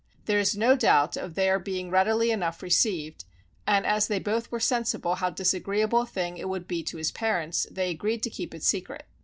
There 0.25 0.39
is 0.39 0.57
no 0.57 0.75
doubt 0.75 1.15
of 1.15 1.35
their 1.35 1.59
being 1.59 1.91
readily 1.91 2.31
enough 2.31 2.63
received, 2.63 3.23
and 3.67 3.85
as 3.85 4.07
they 4.07 4.17
both 4.17 4.51
were 4.51 4.59
sensible 4.59 5.13
how 5.13 5.29
disagreeable 5.29 6.01
a 6.01 6.07
thing 6.07 6.37
it 6.37 6.49
would 6.49 6.67
be 6.67 6.81
to 6.85 6.97
his 6.97 7.11
parents, 7.11 7.67
they 7.69 7.91
agreed 7.91 8.23
to 8.23 8.31
keep 8.31 8.55
it 8.55 8.63
secret. 8.63 9.05